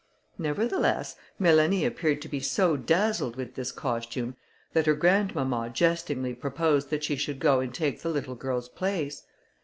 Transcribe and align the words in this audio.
Nevertheless, 0.39 1.15
Mélanie 1.39 1.85
appeared 1.85 2.23
to 2.23 2.27
be 2.27 2.39
so 2.39 2.75
dazzled 2.75 3.35
with 3.35 3.53
this 3.53 3.71
costume, 3.71 4.35
that 4.73 4.87
her 4.87 4.95
grandmamma 4.95 5.69
jestingly 5.71 6.33
proposed 6.33 6.89
that 6.89 7.03
she 7.03 7.15
should 7.15 7.39
go 7.39 7.59
and 7.59 7.71
take 7.71 8.01
the 8.01 8.09
little 8.09 8.33
girl's 8.33 8.67
place. 8.67 9.27